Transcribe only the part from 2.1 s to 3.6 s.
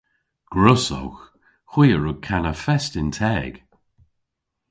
kana fest yn teg.